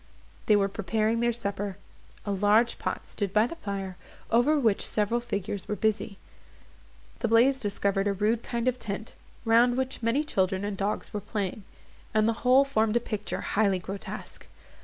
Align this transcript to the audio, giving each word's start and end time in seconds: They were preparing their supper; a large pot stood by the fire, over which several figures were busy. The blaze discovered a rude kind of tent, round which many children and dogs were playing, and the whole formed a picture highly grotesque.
They 0.47 0.55
were 0.55 0.67
preparing 0.67 1.19
their 1.19 1.31
supper; 1.31 1.77
a 2.25 2.31
large 2.31 2.79
pot 2.79 3.07
stood 3.07 3.31
by 3.31 3.45
the 3.45 3.57
fire, 3.57 3.97
over 4.31 4.59
which 4.59 4.83
several 4.83 5.19
figures 5.19 5.67
were 5.67 5.75
busy. 5.75 6.17
The 7.19 7.27
blaze 7.27 7.59
discovered 7.59 8.07
a 8.07 8.13
rude 8.13 8.41
kind 8.41 8.67
of 8.67 8.79
tent, 8.79 9.13
round 9.45 9.77
which 9.77 10.01
many 10.01 10.23
children 10.23 10.65
and 10.65 10.75
dogs 10.75 11.13
were 11.13 11.21
playing, 11.21 11.65
and 12.15 12.27
the 12.27 12.33
whole 12.41 12.65
formed 12.65 12.95
a 12.95 12.99
picture 12.99 13.41
highly 13.41 13.77
grotesque. 13.77 14.47